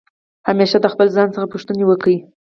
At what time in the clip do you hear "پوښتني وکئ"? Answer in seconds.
1.53-2.15